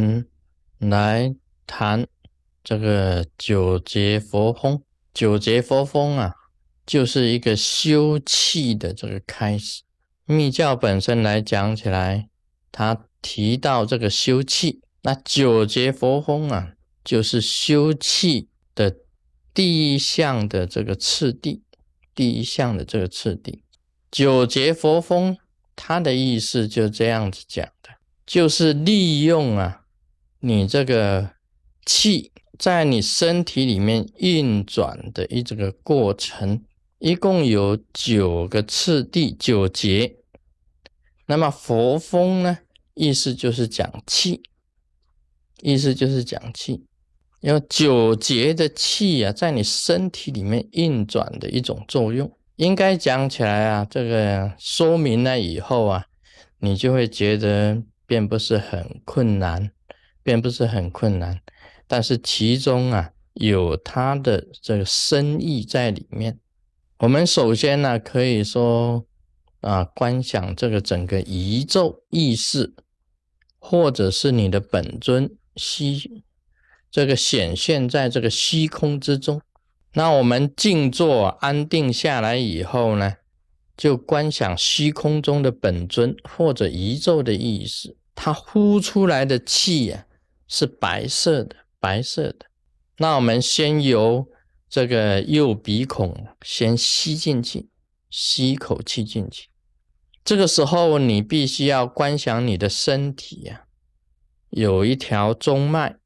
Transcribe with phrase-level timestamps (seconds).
[0.00, 0.26] 们
[0.78, 1.34] 来
[1.66, 2.06] 谈
[2.64, 4.82] 这个九劫佛风。
[5.12, 6.34] 九劫佛风啊，
[6.86, 9.82] 就是一个修气的这个开始。
[10.24, 12.28] 密教本身来讲起来，
[12.70, 16.72] 它提到这个修气，那九劫佛风啊，
[17.04, 18.96] 就是修气的
[19.52, 21.62] 第一项的这个次第，
[22.14, 23.62] 第一项的这个次第。
[24.10, 25.36] 九劫佛风，
[25.76, 27.90] 它的意思就这样子讲的，
[28.24, 29.81] 就是利用啊，
[30.42, 31.30] 你这个
[31.86, 32.30] 气。
[32.58, 36.62] 在你身体里面运转的一这个过程，
[37.00, 40.18] 一共有九个次第，九节。
[41.26, 42.58] 那么佛风呢，
[42.94, 44.42] 意思就是讲气，
[45.60, 46.84] 意思就是讲气，
[47.40, 52.30] 有九节的气啊，在你身体里面运转的一种作用。
[52.54, 56.04] 应该讲起来啊，这个说明了以后啊，
[56.60, 59.72] 你就会觉得并不是很困难，
[60.22, 61.40] 并不是很困难。
[61.86, 66.38] 但是其中啊有它的这个深意在里面。
[66.98, 69.04] 我们首先呢可以说
[69.60, 72.74] 啊，观想这个整个宇宙意识，
[73.58, 76.24] 或者是你的本尊虚，
[76.90, 79.40] 这个显现在这个虚空之中。
[79.94, 83.16] 那我们静坐安定下来以后呢，
[83.76, 90.06] 就观想虚空中的本尊或者宇宙的意识，它呼出来的气呀
[90.52, 91.56] 是白色的。
[91.80, 92.46] 白色的，
[92.98, 94.28] 那我们先由
[94.68, 97.70] 这个右鼻孔先吸进去，
[98.08, 99.48] 吸一口气进去。
[100.22, 103.64] 这个时候你必须要观想你的身体呀，
[104.50, 105.96] 有一条中脉，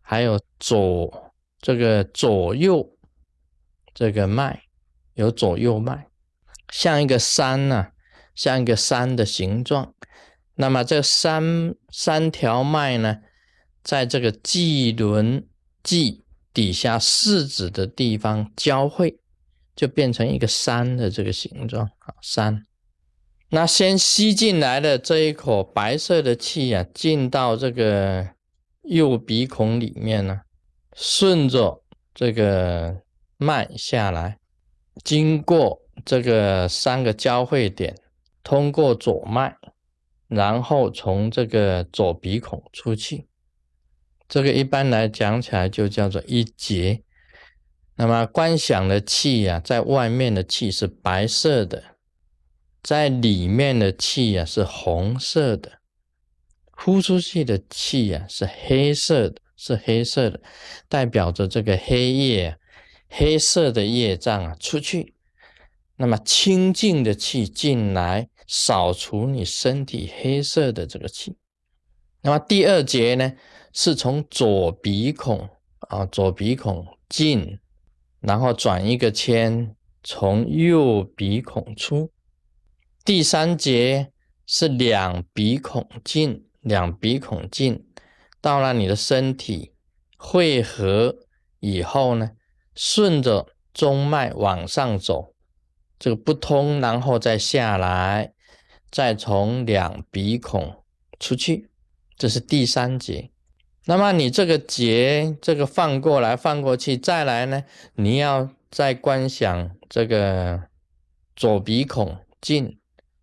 [0.00, 2.98] 还有左这个左右
[3.94, 4.62] 这个脉，
[5.14, 6.08] 有左右脉，
[6.72, 7.92] 像一个山呐，
[8.34, 9.94] 像一个山的形状。
[10.56, 13.18] 那么这三三条脉呢？
[13.82, 15.46] 在这个际轮
[15.84, 19.20] 际底下四指的地方交汇，
[19.76, 22.14] 就变成一个山的这个形状啊。
[22.20, 22.66] 山，
[23.50, 28.28] 那先吸进来的这一口白色的气啊，进到这个
[28.82, 30.40] 右鼻孔里面呢，
[30.94, 33.02] 顺着这个
[33.36, 34.38] 脉下来，
[35.04, 37.94] 经过这个三个交汇点，
[38.42, 39.56] 通过左脉，
[40.28, 43.26] 然后从这个左鼻孔出气。
[44.28, 47.02] 这个一般来讲起来就叫做一节。
[47.94, 51.96] 那么观想的气呀，在外面的气是白色的，
[52.82, 55.78] 在里面的气呀是红色的，
[56.72, 60.42] 呼出去的气呀是黑色的，是黑色的，
[60.88, 62.58] 代表着这个黑夜、
[63.08, 65.14] 黑色的业障啊出去。
[65.96, 71.36] 那么清净的气进来，扫除你身体黑色的这个气。
[72.22, 73.32] 那么第二节呢？
[73.72, 77.58] 是从左鼻孔啊，左鼻孔进，
[78.20, 82.10] 然后转一个圈，从右鼻孔出。
[83.04, 84.12] 第三节
[84.46, 87.86] 是两鼻孔进，两鼻孔进，
[88.40, 89.74] 到了你的身体
[90.16, 91.14] 汇合
[91.60, 92.30] 以后呢，
[92.74, 95.34] 顺着中脉往上走，
[95.98, 98.32] 这个不通，然后再下来，
[98.90, 100.84] 再从两鼻孔
[101.18, 101.68] 出去，
[102.16, 103.30] 这是第三节。
[103.84, 107.62] 那么你这个结，这个放过来放过去，再来呢？
[107.94, 110.64] 你要再观想这个
[111.36, 112.78] 左鼻孔进，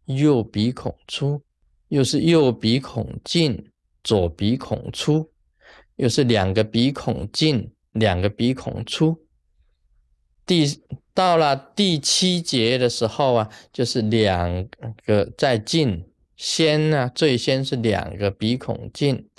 [0.06, 1.42] 右鼻孔出，
[1.90, 3.72] 又是右鼻孔进，
[4.04, 5.30] 左鼻孔出，
[5.98, 9.20] 又是两个鼻孔进，两个鼻孔出。
[10.46, 10.66] 第
[11.14, 14.68] 到了第七节的时候啊，就是两
[15.06, 19.30] 个在进，先呢，最先是两个鼻孔进。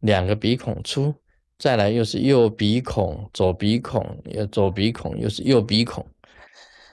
[0.00, 1.14] 两个鼻孔出，
[1.56, 6.04] 再来又是右鼻孔、左鼻孔，又左鼻孔又是右鼻孔，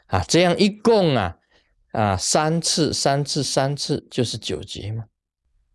[0.06, 1.36] 啊，这样一共啊
[1.92, 5.06] 啊三次、三次、三次就是九节嘛。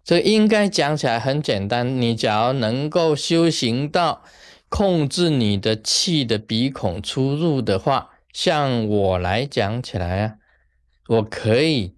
[0.05, 4.23] 这应该讲起来很简单，你假如能够修行到
[4.69, 10.37] 控制你的气的鼻孔出入的话，像我来讲起来啊，
[11.09, 11.97] 我可以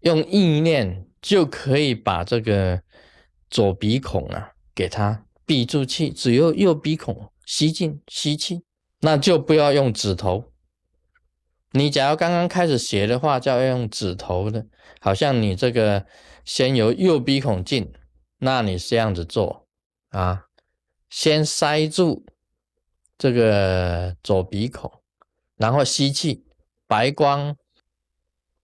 [0.00, 2.82] 用意念就可以把这个。
[3.50, 8.64] 左鼻孔啊，给它闭住气，只有右鼻孔吸进吸气，
[9.02, 10.52] 那就不要用指头。
[11.70, 14.66] 你假如刚刚开始学的话，就要用指头的，
[14.98, 16.04] 好像你这个
[16.44, 17.92] 先由右鼻孔进，
[18.38, 19.68] 那你这样子做
[20.08, 20.46] 啊，
[21.08, 22.26] 先塞住
[23.24, 24.92] 这个左鼻孔，
[25.56, 26.44] 然后吸气，
[26.86, 27.56] 白光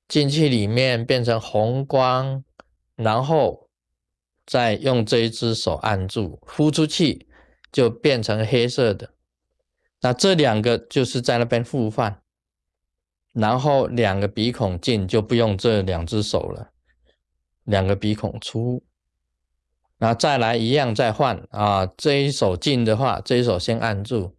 [0.07, 2.45] 进去里面变成红光，
[2.97, 3.71] 然后。
[4.47, 7.29] 再用这一只手按住，呼出去
[7.71, 9.15] 就变成黑色的。
[10.01, 12.21] 那这两个就是在那边互换，
[13.33, 16.73] 然后两个鼻孔进就不用这两只手了，
[17.63, 18.83] 两个鼻孔出，
[19.99, 24.37] 然后再来一样再换啊，这一手进的话，这一手先按住，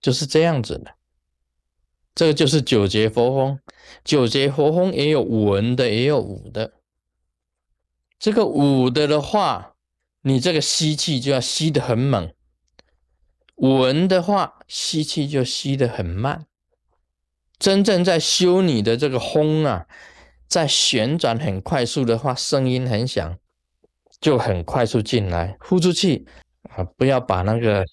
[0.00, 0.94] 就是这样子的。
[2.14, 3.60] 这个就是九节佛风，
[4.02, 6.72] 九节佛风也有文的，也有武的。
[8.18, 9.74] 这个武的的话，
[10.22, 12.30] 你这个吸气就要吸得很猛；
[13.56, 16.46] 文的话，吸气就吸得很慢。
[17.58, 19.86] 真正在修你的这个轰啊，
[20.48, 23.38] 在旋转很快速的话，声音很响，
[24.20, 26.26] 就很快速进来，呼出去
[26.70, 26.82] 啊！
[26.96, 27.84] 不要把那个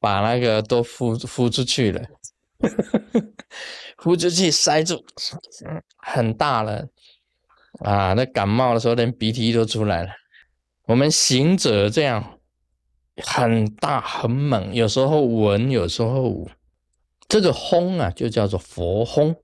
[0.00, 2.02] 把那个都呼呼出去了。
[3.96, 5.04] 呼出去塞住，
[5.98, 6.88] 很大了
[7.84, 8.14] 啊！
[8.14, 10.10] 那感冒的时候连鼻涕都出来了。
[10.86, 12.38] 我们行者这样
[13.22, 16.50] 很大很猛，有时候稳，有时候武。
[17.28, 19.36] 这个轰啊，就叫做佛轰，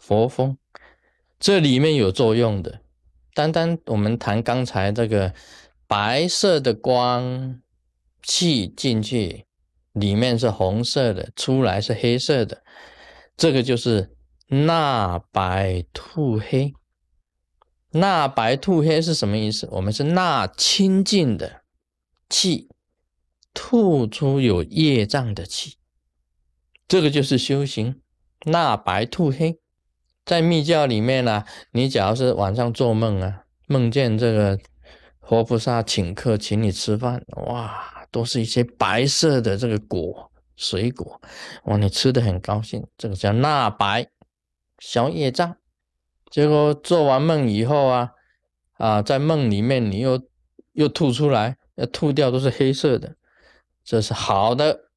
[0.00, 0.56] 佛风。
[1.38, 2.80] 这里面有作用的。
[3.34, 5.34] 单单我们谈刚才这个
[5.86, 7.60] 白色的光
[8.22, 9.46] 气进去。
[9.92, 12.62] 里面是红色的，出来是黑色的，
[13.36, 14.16] 这个就是
[14.48, 16.72] 纳白吐黑。
[17.90, 19.68] 纳白吐黑是什么意思？
[19.72, 21.60] 我们是纳清净的
[22.30, 22.70] 气，
[23.52, 25.76] 吐出有业障的气，
[26.88, 28.00] 这个就是修行。
[28.46, 29.60] 纳白吐黑，
[30.24, 34.58] 在密教里面呢，你假如是晚上做梦啊，梦见这个
[35.20, 38.01] 活菩萨请客，请你吃饭，哇！
[38.12, 41.20] 都是一些白色的这个果水果，
[41.64, 44.06] 哇，你吃的很高兴，这个叫纳白
[44.78, 45.56] 消业障。
[46.30, 48.10] 结果做完梦以后啊，
[48.74, 50.22] 啊，在梦里面你又
[50.72, 53.16] 又吐出来，要吐掉都是黑色的，
[53.82, 54.90] 这是好的，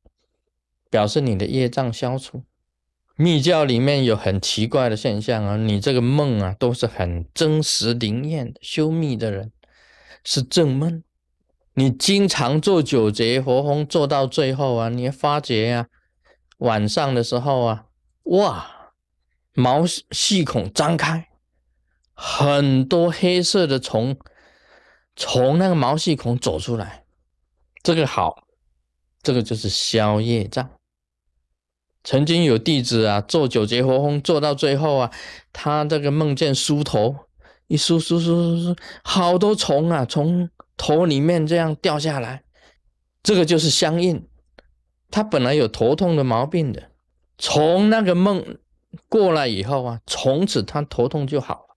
[0.90, 2.44] 表示你的业障消除。
[3.18, 9.52] 密教里面有很奇怪的现象啊，你这个梦啊都是很真实灵验，修密的人
[10.24, 11.02] 是正梦。
[11.78, 15.88] 你经常做九节活风，做到最后啊，你发觉啊，
[16.60, 17.88] 晚上的时候啊，
[18.24, 18.94] 哇，
[19.54, 21.28] 毛细孔张开，
[22.14, 24.18] 很多黑色的虫
[25.18, 27.04] 从那个毛细孔走出来，
[27.84, 28.48] 这个好，
[29.22, 30.70] 这个就是消业障。
[32.06, 35.12] 曾经有弟子啊，做九节活风做到最后啊，
[35.52, 37.14] 他这个梦见梳头，
[37.68, 40.50] 一梳梳梳梳梳，好多虫啊，从。
[40.78, 42.44] 头里面这样掉下来，
[43.24, 44.28] 这个就是相应。
[45.12, 46.92] 他本来有头痛的毛病的，
[47.38, 48.58] 从那个梦
[49.08, 51.76] 过来以后啊，从此他头痛就好了。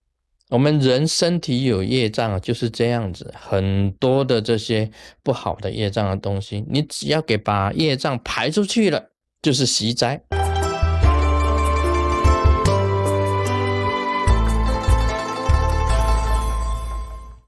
[0.49, 4.91] 我们人身体有业障啊，就是这样子，很多的这些
[5.23, 9.11] 不好的业障的东西，你只要给把业障排出去了，
[9.41, 10.23] 就是习灾。